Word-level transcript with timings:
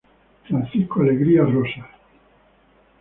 Francisco 0.47 1.01
Alegría 1.01 1.43
Rosas. 1.45 1.85